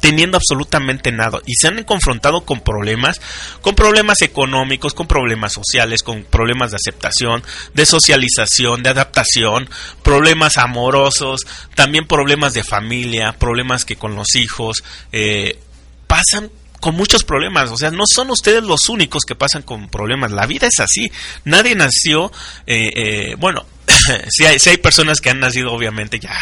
[0.03, 3.21] teniendo absolutamente nada y se han confrontado con problemas,
[3.61, 7.41] con problemas económicos, con problemas sociales, con problemas de aceptación,
[7.73, 9.69] de socialización, de adaptación,
[10.01, 15.57] problemas amorosos, también problemas de familia, problemas que con los hijos eh,
[16.05, 20.33] pasan con muchos problemas, o sea, no son ustedes los únicos que pasan con problemas,
[20.33, 21.09] la vida es así,
[21.45, 22.29] nadie nació,
[22.67, 23.65] eh, eh, bueno,
[24.29, 26.35] si hay, sí hay personas que han nacido obviamente ya,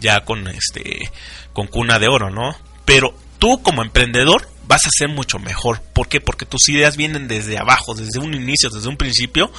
[0.00, 1.10] ya con este,
[1.52, 2.67] con cuna de oro, ¿no?
[2.88, 5.82] Pero tú como emprendedor vas a ser mucho mejor.
[5.92, 6.22] ¿Por qué?
[6.22, 9.52] Porque tus ideas vienen desde abajo, desde un inicio, desde un principio,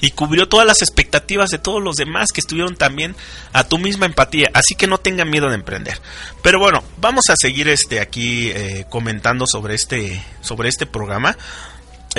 [0.00, 3.16] y cubrió todas las expectativas de todos los demás que estuvieron también
[3.52, 4.48] a tu misma empatía.
[4.54, 6.00] Así que no tengan miedo de emprender.
[6.40, 11.36] Pero bueno, vamos a seguir este aquí eh, comentando sobre este, sobre este programa.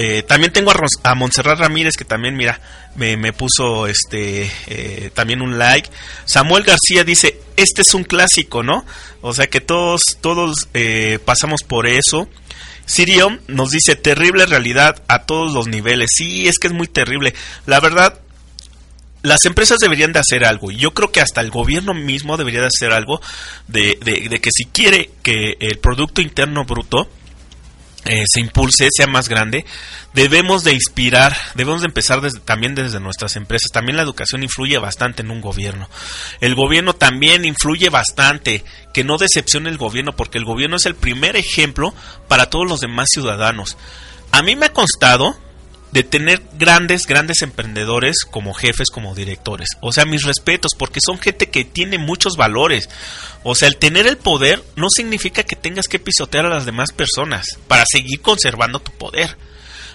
[0.01, 0.71] Eh, también tengo
[1.03, 2.62] a, Montserrat Ramírez que también, mira,
[2.95, 5.89] me, puso este eh, también un like.
[6.23, 8.85] Samuel García dice, este es un clásico, ¿no?
[9.19, 12.29] O sea que todos, todos eh, pasamos por eso.
[12.85, 16.12] Sirion nos dice, terrible realidad a todos los niveles.
[16.15, 17.33] Sí, es que es muy terrible.
[17.65, 18.21] La verdad,
[19.21, 20.71] las empresas deberían de hacer algo.
[20.71, 23.19] Yo creo que hasta el gobierno mismo debería de hacer algo
[23.67, 23.97] de
[24.41, 27.09] que si quiere que el Producto Interno Bruto
[28.05, 29.65] eh, se impulse, sea más grande,
[30.13, 33.71] debemos de inspirar, debemos de empezar también desde nuestras empresas.
[33.71, 35.89] También la educación influye bastante en un gobierno.
[36.39, 38.63] El gobierno también influye bastante,
[38.93, 41.93] que no decepcione el gobierno, porque el gobierno es el primer ejemplo
[42.28, 43.78] para todos los demás ciudadanos.
[44.32, 45.38] A mí me ha constado
[45.91, 49.69] de tener grandes, grandes emprendedores como jefes, como directores.
[49.81, 52.89] O sea, mis respetos, porque son gente que tiene muchos valores.
[53.43, 56.91] O sea, el tener el poder no significa que tengas que pisotear a las demás
[56.91, 59.35] personas para seguir conservando tu poder.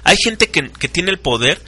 [0.02, 1.60] Hay gente que, que tiene el poder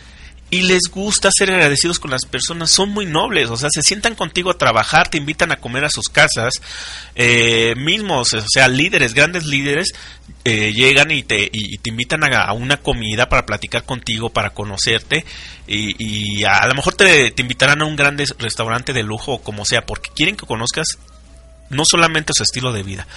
[0.50, 4.14] y les gusta ser agradecidos con las personas, son muy nobles, o sea, se sientan
[4.14, 6.54] contigo a trabajar, te invitan a comer a sus casas,
[7.16, 9.88] eh, mismos, o sea, líderes, grandes líderes,
[10.48, 15.24] eh, llegan y te, y, te invitan a, una comida para platicar contigo, para conocerte,
[15.66, 19.64] y, a, lo mejor te, te invitarán a un gran restaurante de lujo o como
[19.64, 20.86] sea, porque quieren que conozcas
[21.68, 23.08] no solamente su estilo de vida,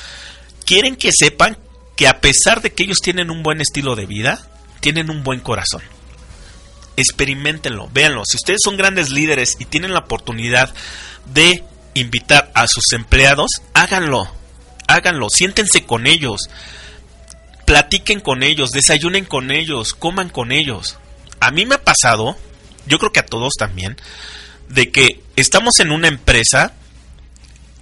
[0.66, 1.56] quieren que sepan
[1.96, 4.44] que a pesar de que ellos tienen un buen estilo de vida,
[4.80, 5.84] tienen un buen corazón.
[6.98, 8.24] Experimentenlo, véanlo.
[8.26, 10.74] Si ustedes son grandes líderes y tienen la oportunidad
[11.32, 11.64] de
[11.94, 14.28] invitar a sus empleados, háganlo,
[14.88, 16.50] háganlo, siéntense con ellos,
[17.70, 20.98] platiquen con ellos, desayunen con ellos, coman con ellos.
[21.40, 22.36] A mí me ha pasado,
[22.88, 23.96] yo creo que a todos también,
[24.70, 26.74] de que estamos en una empresa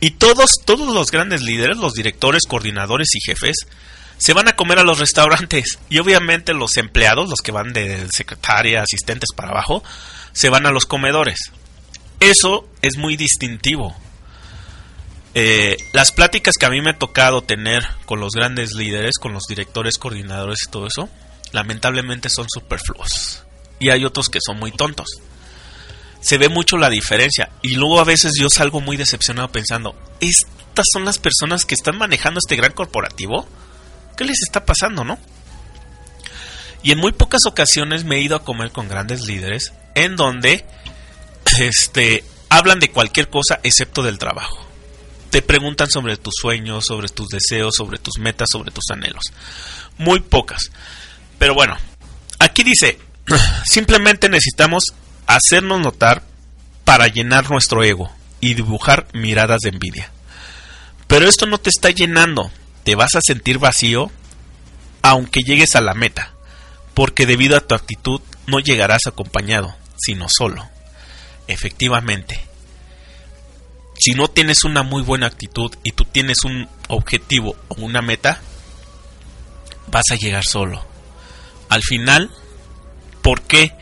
[0.02, 3.56] y todos, todos los grandes líderes, los directores, coordinadores y jefes,
[4.18, 8.10] se van a comer a los restaurantes y obviamente los empleados, los que van de
[8.12, 9.86] secretaria, asistentes para abajo,
[10.34, 11.40] se van a los comedores.
[12.20, 13.96] Eso es muy distintivo.
[15.40, 19.34] Eh, las pláticas que a mí me ha tocado tener con los grandes líderes, con
[19.34, 21.10] los directores, coordinadores y todo eso,
[21.52, 23.44] lamentablemente son superfluos.
[23.78, 25.06] Y hay otros que son muy tontos.
[26.22, 27.52] Se ve mucho la diferencia.
[27.62, 32.00] Y luego a veces yo salgo muy decepcionado pensando, ¿estas son las personas que están
[32.00, 33.48] manejando este gran corporativo?
[34.18, 35.20] ¿Qué les está pasando, no?
[36.82, 40.66] Y en muy pocas ocasiones me he ido a comer con grandes líderes en donde
[41.60, 44.67] este hablan de cualquier cosa excepto del trabajo.
[45.30, 49.24] Te preguntan sobre tus sueños, sobre tus deseos, sobre tus metas, sobre tus anhelos.
[49.98, 50.72] Muy pocas.
[51.38, 51.78] Pero bueno,
[52.40, 53.00] aquí dice,
[53.66, 54.94] simplemente necesitamos
[55.26, 56.24] hacernos notar
[56.84, 60.12] para llenar nuestro ego y dibujar miradas de envidia.
[61.08, 62.52] Pero esto no te está llenando,
[62.84, 64.12] te vas a sentir vacío
[65.02, 66.34] aunque llegues a la meta,
[66.94, 70.68] porque debido a tu actitud no llegarás acompañado, sino solo.
[71.48, 72.47] Efectivamente,
[74.00, 78.42] si no tienes una muy buena actitud y tú tienes un objetivo o una meta,
[79.88, 80.86] vas a llegar solo.
[81.70, 82.32] Al final,
[83.22, 83.74] ¿por qué?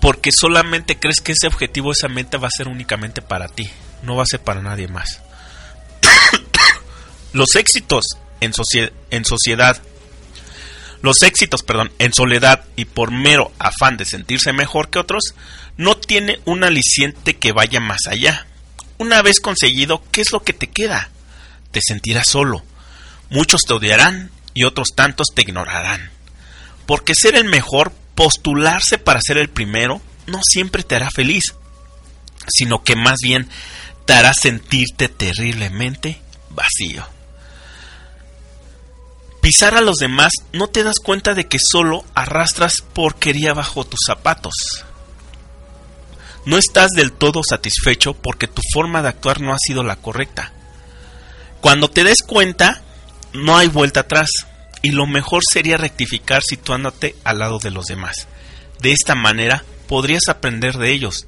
[0.00, 3.70] Porque solamente crees que ese objetivo, esa meta va a ser únicamente para ti,
[4.02, 5.20] no va a ser para nadie más.
[7.32, 8.04] Los éxitos
[8.40, 9.80] en, socie- en sociedad,
[11.02, 15.34] los éxitos, perdón, en soledad y por mero afán de sentirse mejor que otros,
[15.76, 18.46] no tiene un aliciente que vaya más allá.
[18.98, 21.10] Una vez conseguido, ¿qué es lo que te queda?
[21.70, 22.62] Te sentirás solo.
[23.30, 26.10] Muchos te odiarán y otros tantos te ignorarán.
[26.86, 31.54] Porque ser el mejor, postularse para ser el primero, no siempre te hará feliz,
[32.48, 33.48] sino que más bien
[34.04, 36.20] te hará sentirte terriblemente
[36.50, 37.06] vacío.
[39.40, 44.00] Pisar a los demás no te das cuenta de que solo arrastras porquería bajo tus
[44.06, 44.54] zapatos.
[46.46, 50.52] No estás del todo satisfecho porque tu forma de actuar no ha sido la correcta.
[51.60, 52.82] Cuando te des cuenta,
[53.32, 54.28] no hay vuelta atrás
[54.82, 58.28] y lo mejor sería rectificar situándote al lado de los demás.
[58.80, 61.26] De esta manera podrías aprender de ellos,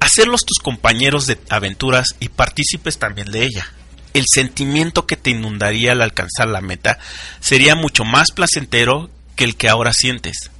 [0.00, 3.72] hacerlos tus compañeros de aventuras y partícipes también de ella.
[4.12, 6.98] El sentimiento que te inundaría al alcanzar la meta
[7.40, 10.50] sería mucho más placentero que el que ahora sientes.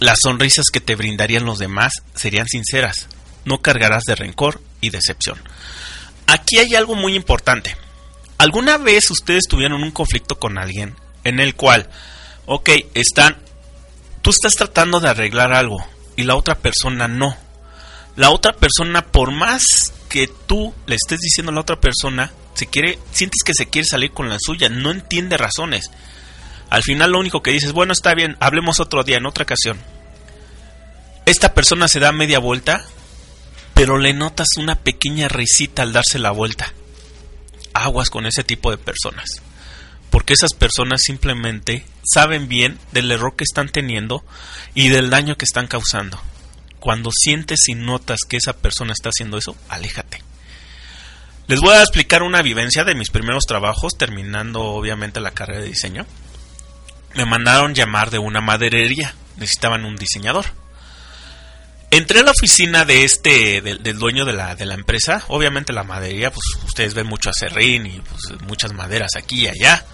[0.00, 3.06] Las sonrisas que te brindarían los demás serían sinceras,
[3.44, 5.38] no cargarás de rencor y decepción.
[6.26, 7.76] Aquí hay algo muy importante.
[8.38, 11.90] ¿Alguna vez ustedes tuvieron un conflicto con alguien en el cual,
[12.46, 13.36] ok, están,
[14.22, 15.84] tú estás tratando de arreglar algo
[16.16, 17.36] y la otra persona no?
[18.16, 19.62] La otra persona, por más
[20.08, 23.86] que tú le estés diciendo a la otra persona, se quiere, sientes que se quiere
[23.86, 25.90] salir con la suya, no entiende razones.
[26.70, 29.78] Al final lo único que dices, bueno, está bien, hablemos otro día, en otra ocasión.
[31.26, 32.84] Esta persona se da media vuelta,
[33.74, 36.72] pero le notas una pequeña risita al darse la vuelta.
[37.74, 39.42] Aguas con ese tipo de personas.
[40.10, 44.24] Porque esas personas simplemente saben bien del error que están teniendo
[44.74, 46.20] y del daño que están causando.
[46.78, 50.22] Cuando sientes y notas que esa persona está haciendo eso, aléjate.
[51.46, 55.68] Les voy a explicar una vivencia de mis primeros trabajos, terminando obviamente la carrera de
[55.68, 56.06] diseño.
[57.14, 60.46] Me mandaron llamar de una maderería, necesitaban un diseñador.
[61.90, 65.24] Entré a la oficina de este, del, dueño de la, de la empresa.
[65.26, 69.84] Obviamente la maderería, pues ustedes ven mucho acerrín y pues, muchas maderas aquí y allá.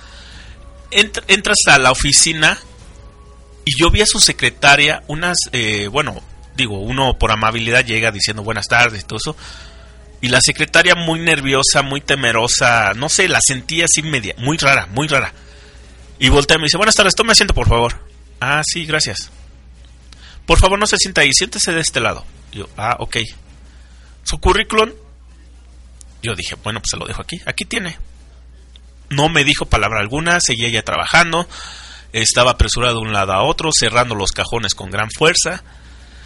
[0.90, 2.58] Entr- entras a la oficina
[3.64, 6.22] y yo vi a su secretaria unas, eh, bueno,
[6.54, 9.36] digo, uno por amabilidad llega diciendo buenas tardes y todo eso.
[10.20, 14.86] Y la secretaria muy nerviosa, muy temerosa, no sé, la sentía así media, muy rara,
[14.88, 15.32] muy rara.
[16.18, 18.00] Y voltea y me dice, buenas tardes, tome asiento por favor.
[18.40, 19.30] Ah, sí, gracias.
[20.46, 22.24] Por favor, no se sienta ahí, siéntese de este lado.
[22.52, 23.16] Yo, ah, ok.
[24.22, 24.90] Su currículum.
[26.22, 27.40] Yo dije, bueno, pues se lo dejo aquí.
[27.46, 27.98] Aquí tiene.
[29.10, 31.48] No me dijo palabra alguna, seguía ya trabajando.
[32.12, 35.62] Estaba apresurado de un lado a otro, cerrando los cajones con gran fuerza.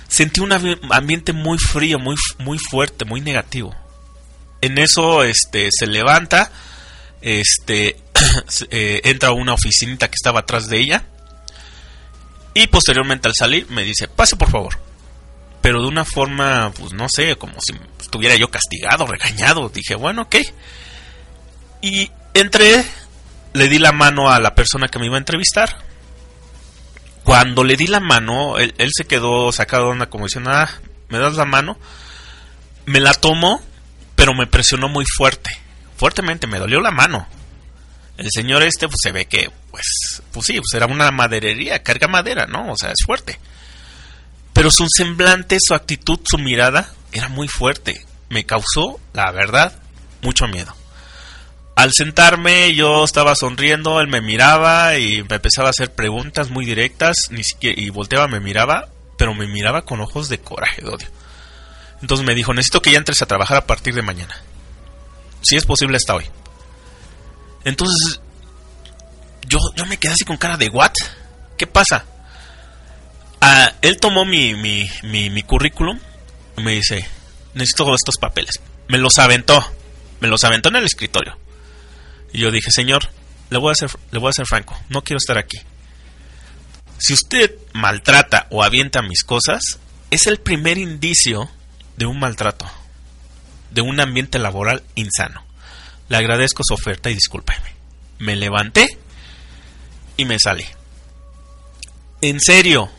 [0.09, 3.74] Sentí un ambi- ambiente muy frío, muy, muy fuerte, muy negativo.
[4.61, 6.51] En eso, este, se levanta,
[7.22, 7.97] este,
[8.70, 11.05] eh, entra a una oficinita que estaba atrás de ella.
[12.55, 14.78] Y posteriormente al salir me dice, pase por favor.
[15.61, 19.68] Pero de una forma, pues no sé, como si estuviera yo castigado, regañado.
[19.68, 20.37] Dije, bueno, ok.
[21.83, 22.85] Y entré,
[23.53, 25.76] le di la mano a la persona que me iba a entrevistar.
[27.24, 30.70] Cuando le di la mano, él, se quedó sacado de onda como diciendo, ah,
[31.09, 31.78] ¿me das la mano?
[32.87, 33.61] Me la tomó,
[34.16, 35.51] pero me presionó muy fuerte.
[35.97, 37.28] Fuertemente, me dolió la mano.
[38.21, 42.07] El señor este, pues se ve que, pues, pues sí, pues era una maderería, carga
[42.07, 42.71] madera, ¿no?
[42.71, 43.41] O sea, es fuerte.
[44.53, 48.05] Pero su semblante, su actitud, su mirada era muy fuerte.
[48.29, 49.73] Me causó, la verdad,
[50.21, 50.77] mucho miedo.
[51.77, 56.66] Al sentarme yo estaba sonriendo, él me miraba y me empezaba a hacer preguntas muy
[56.66, 60.91] directas, ni siquiera, y volteaba, me miraba, pero me miraba con ojos de coraje, de
[60.91, 61.09] odio.
[62.03, 64.37] Entonces me dijo, necesito que ya entres a trabajar a partir de mañana.
[65.41, 66.27] Si es posible hasta hoy.
[67.64, 68.20] Entonces,
[69.46, 70.92] yo, yo me quedé así con cara de, ¿what?
[71.56, 72.04] ¿Qué pasa?
[73.40, 75.98] Ah, él tomó mi, mi, mi, currículum
[76.56, 77.06] y me dice,
[77.54, 78.61] necesito estos papeles.
[78.88, 79.64] Me los aventó,
[80.20, 81.36] me los aventó en el escritorio.
[82.32, 83.11] Y yo dije, señor,
[83.50, 85.58] le voy a ser, le voy a ser franco, no quiero estar aquí.
[86.98, 89.62] Si usted maltrata o avienta mis cosas,
[90.11, 91.50] es el primer indicio
[91.96, 92.70] de un maltrato,
[93.70, 95.49] de un ambiente laboral insano.
[96.11, 97.72] Le agradezco su oferta y discúlpeme.
[98.18, 98.98] Me levanté
[100.18, 100.66] y me salí.
[102.20, 102.90] En serio,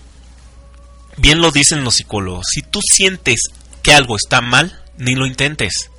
[1.18, 3.43] bien lo dicen los psicólogos, si tú sientes
[3.84, 5.91] que algo está mal, ni lo intentes.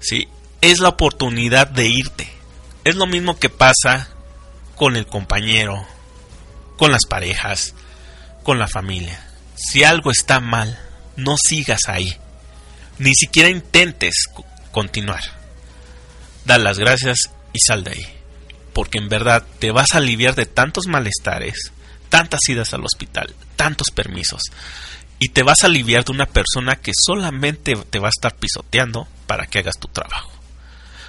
[0.00, 0.26] ¿Sí?
[0.60, 2.28] Es la oportunidad de irte.
[2.84, 4.08] Es lo mismo que pasa
[4.74, 5.86] con el compañero,
[6.76, 7.74] con las parejas,
[8.42, 9.24] con la familia.
[9.54, 10.78] Si algo está mal,
[11.16, 12.16] no sigas ahí.
[12.98, 15.22] Ni siquiera intentes co- continuar.
[16.44, 18.06] Da las gracias y sal de ahí.
[18.72, 21.72] Porque en verdad te vas a aliviar de tantos malestares,
[22.08, 24.42] tantas idas al hospital, tantos permisos.
[25.18, 29.06] Y te vas a aliviar de una persona que solamente te va a estar pisoteando
[29.26, 30.32] para que hagas tu trabajo.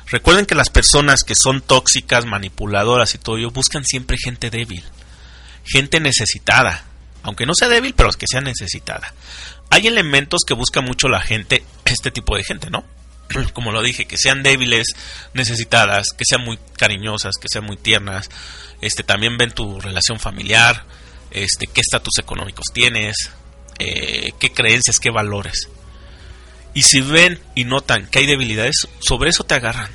[0.08, 4.84] Recuerden que las personas que son tóxicas, manipuladoras y todo ello buscan siempre gente débil,
[5.66, 6.86] gente necesitada,
[7.24, 9.14] aunque no sea débil, pero que sea necesitada.
[9.72, 12.84] Hay elementos que busca mucho la gente, este tipo de gente, ¿no?
[13.54, 14.88] Como lo dije, que sean débiles,
[15.34, 18.30] necesitadas, que sean muy cariñosas, que sean muy tiernas.
[18.82, 20.84] Este también ven tu relación familiar,
[21.32, 23.32] este qué estatus económicos tienes,
[23.80, 25.70] eh, qué creencias, qué valores.
[26.74, 29.90] Y si ven y notan que hay debilidades, sobre eso te agarran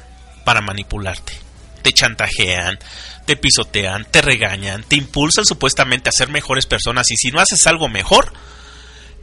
[0.44, 1.34] para manipularte.
[1.82, 2.78] Te chantajean,
[3.26, 7.66] te pisotean, te regañan, te impulsan supuestamente a ser mejores personas y si no haces
[7.66, 8.32] algo mejor,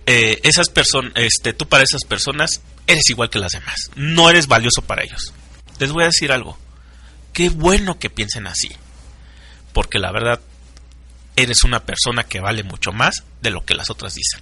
[0.05, 3.91] eh, esas personas, este, tú para esas personas eres igual que las demás.
[3.95, 5.33] No eres valioso para ellos.
[5.79, 6.57] Les voy a decir algo.
[7.33, 8.69] Qué bueno que piensen así.
[9.73, 10.39] Porque la verdad,
[11.35, 14.41] eres una persona que vale mucho más de lo que las otras dicen.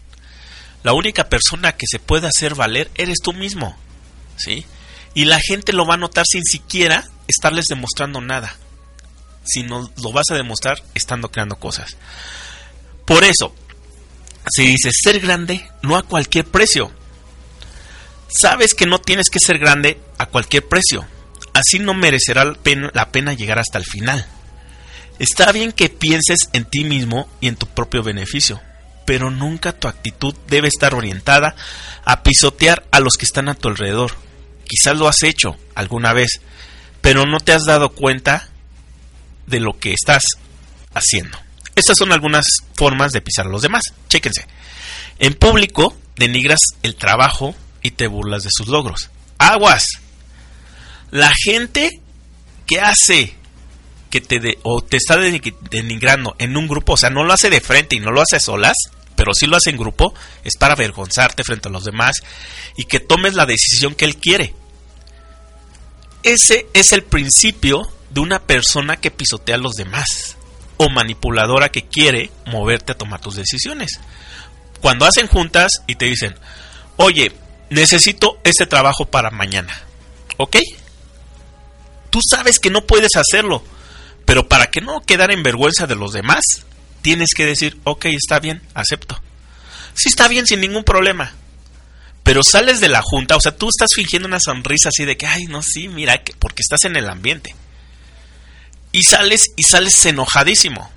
[0.84, 3.76] La única persona que se puede hacer valer eres tú mismo.
[4.38, 4.66] ¿Sí?
[5.14, 8.56] Y la gente lo va a notar sin siquiera estarles demostrando nada.
[9.43, 11.98] Sino lo vas a demostrar estando creando cosas.
[13.06, 13.54] Por eso,
[14.50, 16.91] si dices ser grande, no a cualquier precio.
[18.28, 21.06] Sabes que no tienes que ser grande a cualquier precio.
[21.54, 24.26] Así no merecerá la pena, llegar hasta el final.
[25.20, 28.60] Está bien que pienses en ti mismo y en tu propio beneficio,
[29.06, 31.56] pero nunca tu actitud debe estar orientada
[32.04, 34.12] a pisotear a los que están a tu alrededor.
[34.66, 36.42] Quizás lo has hecho alguna vez,
[37.00, 38.50] pero no te has dado cuenta
[39.48, 40.24] de lo que estás
[40.94, 41.38] haciendo.
[41.76, 42.46] Estas son algunas
[42.76, 43.84] formas de pisar a los demás.
[44.10, 44.46] Chéquense.
[45.20, 47.56] En público denigras el trabajo
[47.86, 49.12] y te burlas de sus logros.
[49.38, 49.86] Aguas.
[51.12, 52.02] La gente
[52.66, 53.36] que hace
[54.10, 57.34] que te de- o te está de- denigrando en un grupo, o sea, no lo
[57.34, 58.76] hace de frente y no lo hace solas,
[59.16, 62.16] pero sí lo hace en grupo, es para avergonzarte frente a los demás
[62.76, 64.56] y que tomes la decisión que él quiere.
[66.24, 70.38] Ese es el principio de una persona que pisotea a los demás
[70.78, 74.00] o manipuladora que quiere moverte a tomar tus decisiones.
[74.82, 76.36] Cuando hacen juntas y te dicen,
[76.98, 77.32] oye,
[77.70, 79.82] necesito este trabajo para mañana,
[80.38, 80.57] ¿ok?
[82.09, 83.63] Tú sabes que no puedes hacerlo,
[84.26, 86.43] pero para que no quedar en vergüenza de los demás,
[87.01, 89.22] tienes que decir, ok, está bien, acepto.
[89.93, 91.34] Sí está bien, sin ningún problema.
[92.24, 95.28] Pero sales de la junta, o sea, tú estás fingiendo una sonrisa así de que,
[95.28, 97.55] ay, no, sí, mira, que, porque estás en el ambiente.
[98.91, 100.89] Y sales y sales enojadísimo.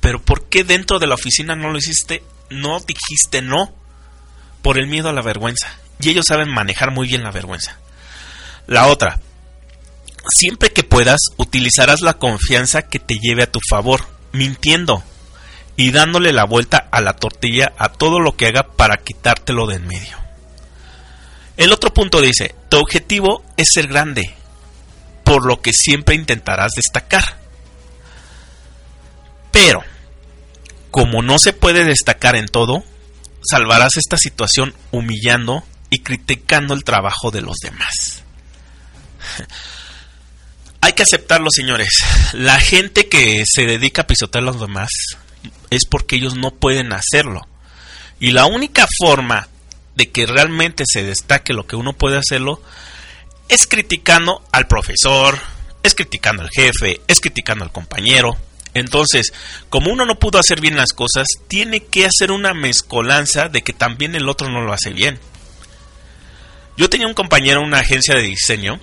[0.00, 2.24] Pero ¿por qué dentro de la oficina no lo hiciste?
[2.50, 3.72] No dijiste no.
[4.64, 5.68] Por el miedo a la vergüenza.
[6.00, 7.78] Y ellos saben manejar muy bien la vergüenza.
[8.66, 9.20] La otra.
[10.26, 14.00] Siempre que puedas, utilizarás la confianza que te lleve a tu favor,
[14.32, 15.04] mintiendo
[15.76, 19.76] y dándole la vuelta a la tortilla a todo lo que haga para quitártelo de
[19.76, 20.16] en medio.
[21.58, 24.34] El otro punto dice, tu objetivo es ser grande,
[25.24, 27.36] por lo que siempre intentarás destacar.
[29.52, 29.82] Pero,
[30.90, 32.82] como no se puede destacar en todo,
[33.48, 38.22] salvarás esta situación humillando y criticando el trabajo de los demás.
[40.80, 41.88] Hay que aceptarlo, señores.
[42.32, 44.90] La gente que se dedica a pisotear a los demás
[45.70, 47.40] es porque ellos no pueden hacerlo.
[48.20, 49.48] Y la única forma
[49.96, 52.62] de que realmente se destaque lo que uno puede hacerlo
[53.48, 55.38] es criticando al profesor,
[55.82, 58.36] es criticando al jefe, es criticando al compañero.
[58.74, 59.32] Entonces,
[59.70, 63.72] como uno no pudo hacer bien las cosas, tiene que hacer una mezcolanza de que
[63.72, 65.18] también el otro no lo hace bien.
[66.76, 68.80] Yo tenía un compañero en una agencia de diseño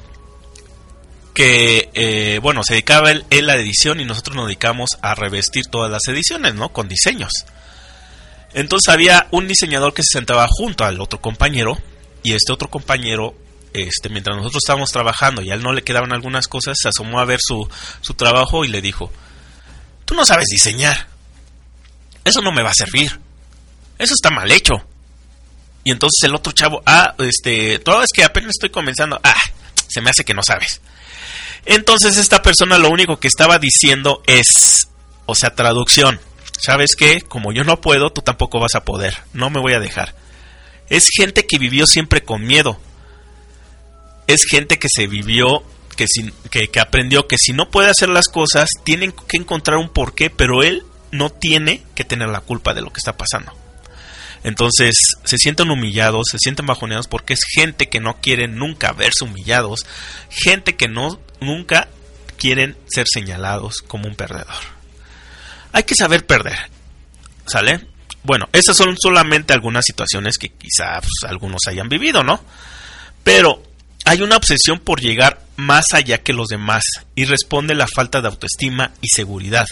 [1.33, 5.65] que, eh, bueno, se dedicaba él, a la edición y nosotros nos dedicamos a revestir
[5.67, 6.69] todas las ediciones, ¿no?
[6.69, 7.31] Con diseños.
[8.53, 11.77] Entonces había un diseñador que se sentaba junto al otro compañero
[12.23, 13.33] y este otro compañero,
[13.73, 17.19] este, mientras nosotros estábamos trabajando y a él no le quedaban algunas cosas, se asomó
[17.19, 17.67] a ver su,
[18.01, 19.11] su trabajo y le dijo,
[20.11, 21.07] tú no sabes diseñar,
[22.25, 23.17] eso no me va a servir,
[23.97, 24.73] eso está mal hecho.
[25.85, 29.39] Y entonces el otro chavo, ah, este, todo es que apenas estoy comenzando, ah,
[29.87, 30.81] se me hace que no sabes.
[31.63, 34.89] Entonces esta persona lo único que estaba diciendo es,
[35.27, 36.19] o sea, traducción,
[36.59, 37.21] ¿sabes qué?
[37.21, 40.13] Como yo no puedo, tú tampoco vas a poder, no me voy a dejar.
[40.89, 42.77] Es gente que vivió siempre con miedo.
[44.27, 45.63] Es gente que se vivió,
[46.49, 50.63] que, aprendió que si no puede hacer las cosas, tienen que encontrar un porqué, pero
[50.63, 53.53] él no tiene que tener la culpa de lo que está pasando.
[54.43, 59.23] Entonces se sienten humillados, se sienten bajoneados porque es gente que no quiere nunca verse
[59.23, 59.85] humillados,
[60.29, 61.89] gente que no nunca
[62.37, 64.47] quieren ser señalados como un perdedor.
[65.73, 66.57] Hay que saber perder,
[67.45, 67.87] ¿sale?
[68.23, 72.43] Bueno, esas son solamente algunas situaciones que quizá pues, algunos hayan vivido, ¿no?
[73.23, 73.61] Pero
[74.05, 76.83] hay una obsesión por llegar más allá que los demás
[77.15, 79.67] y responde la falta de autoestima y seguridad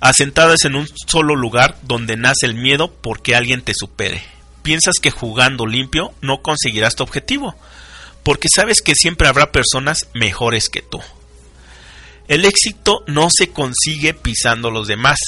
[0.00, 4.22] asentadas en un solo lugar donde nace el miedo porque alguien te supere.
[4.62, 7.54] Piensas que jugando limpio no conseguirás tu objetivo,
[8.22, 11.00] porque sabes que siempre habrá personas mejores que tú.
[12.28, 15.18] El éxito no se consigue pisando los demás,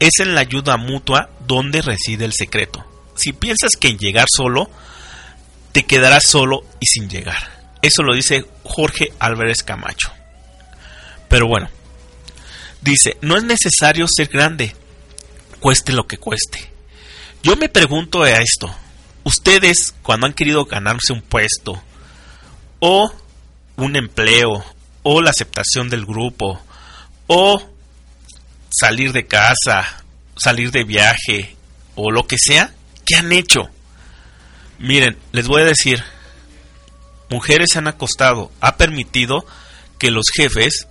[0.00, 2.84] es en la ayuda mutua donde reside el secreto.
[3.14, 4.68] Si piensas que en llegar solo,
[5.70, 7.53] te quedarás solo y sin llegar.
[7.84, 10.12] Eso lo dice Jorge Álvarez Camacho.
[11.28, 11.68] Pero bueno,
[12.84, 14.76] Dice, no es necesario ser grande,
[15.58, 16.70] cueste lo que cueste.
[17.42, 18.74] Yo me pregunto a esto,
[19.22, 21.82] ustedes cuando han querido ganarse un puesto
[22.80, 23.10] o
[23.76, 24.62] un empleo
[25.02, 26.60] o la aceptación del grupo
[27.26, 27.62] o
[28.68, 30.04] salir de casa,
[30.36, 31.56] salir de viaje
[31.94, 32.74] o lo que sea,
[33.06, 33.62] ¿qué han hecho?
[34.78, 36.04] Miren, les voy a decir,
[37.34, 39.44] mujeres se han acostado, ha permitido
[39.98, 40.86] que los jefes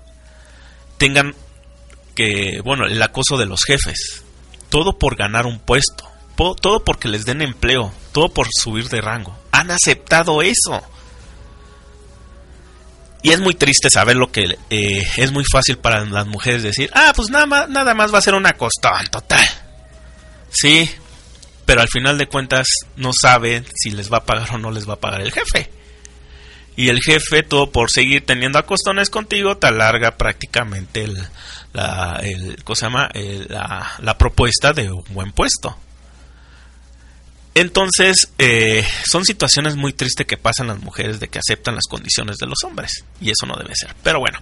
[0.97, 1.35] tengan
[2.15, 4.23] que, bueno, el acoso de los jefes,
[4.67, 9.33] todo por ganar un puesto, todo porque les den empleo, todo por subir de rango.
[9.51, 10.83] Han aceptado eso.
[13.21, 16.91] Y es muy triste saber lo que eh, es muy fácil para las mujeres decir,
[16.93, 19.47] ah, pues nada más, nada más va a ser una costón total.
[20.49, 20.89] Sí,
[21.65, 22.67] pero al final de cuentas
[22.97, 25.82] no saben si les va a pagar o no les va a pagar el jefe.
[26.75, 31.17] Y el jefe, todo por seguir teniendo acostones contigo, te alarga prácticamente el,
[31.73, 33.09] la, el, ¿cómo se llama?
[33.13, 35.77] la, la, propuesta de un buen puesto.
[37.55, 42.37] Entonces, eh, son situaciones muy tristes que pasan las mujeres de que aceptan las condiciones
[42.37, 43.05] de los hombres.
[43.21, 43.95] Y eso no debe ser.
[44.01, 44.39] Pero bueno,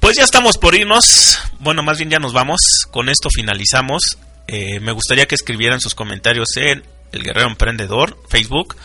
[0.00, 1.38] pues ya estamos por irnos.
[1.60, 2.86] Bueno, más bien ya nos vamos.
[2.90, 4.18] Con esto finalizamos.
[4.48, 6.82] Eh, me gustaría que escribieran sus comentarios en
[7.12, 8.76] El Guerrero Emprendedor, Facebook.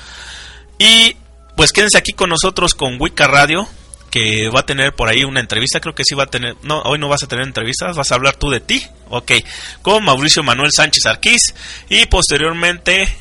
[0.77, 1.15] Y
[1.59, 3.67] pues quédense aquí con nosotros con Wicca Radio
[4.11, 6.81] que va a tener por ahí una entrevista, creo que sí va a tener, no,
[6.83, 9.33] hoy no vas a tener entrevistas, vas a hablar tú de ti, ok,
[9.81, 11.53] con Mauricio Manuel Sánchez Arquís
[11.89, 13.13] y posteriormente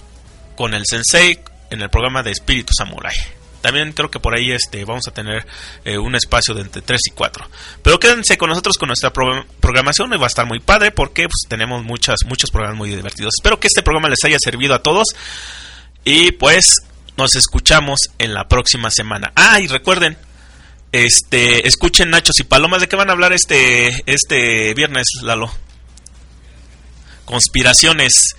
[0.54, 3.12] con el Sensei en el programa de Espíritu Samurai.
[3.60, 5.44] También creo que por ahí este, vamos a tener
[5.84, 7.44] eh, un espacio de entre 3 y 4.
[7.82, 11.22] Pero quédense con nosotros con nuestra pro programación y va a estar muy padre porque
[11.22, 13.32] pues, tenemos muchas, muchos programas muy divertidos.
[13.36, 15.08] Espero que este programa les haya servido a todos
[16.04, 16.66] y pues
[17.18, 19.32] nos escuchamos en la próxima semana.
[19.34, 20.16] Ah, y recuerden,
[20.92, 22.80] este, escuchen Nachos y Palomas.
[22.80, 25.52] ¿De qué van a hablar este, este viernes, Lalo?
[27.24, 28.36] Conspiraciones.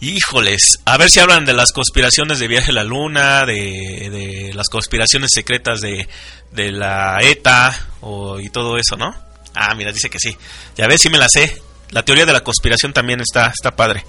[0.00, 4.52] Híjoles, a ver si hablan de las conspiraciones de viaje a la luna, de, de
[4.52, 6.06] las conspiraciones secretas de,
[6.50, 9.14] de la ETA o, y todo eso, ¿no?
[9.54, 10.36] Ah, mira, dice que sí.
[10.76, 11.62] Ya ves, sí me la sé.
[11.90, 14.04] La teoría de la conspiración también está, está padre.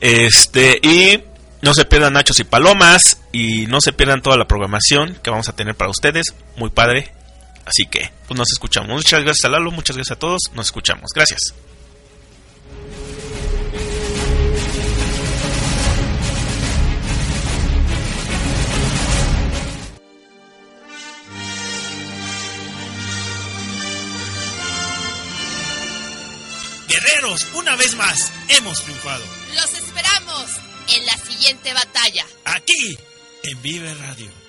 [0.00, 1.18] Este, y
[1.64, 5.48] no se pierdan Nachos y Palomas y no se pierdan toda la programación que vamos
[5.48, 6.26] a tener para ustedes.
[6.56, 7.10] Muy padre.
[7.64, 8.90] Así que, pues nos escuchamos.
[8.90, 10.42] Muchas gracias a Lalo, muchas gracias a todos.
[10.54, 11.10] Nos escuchamos.
[11.14, 11.54] Gracias.
[26.86, 29.24] Guerreros, una vez más, hemos triunfado.
[29.54, 32.26] Los esperamos en la siguiente batalla.
[32.44, 32.98] Aquí,
[33.44, 34.43] en Vive Radio.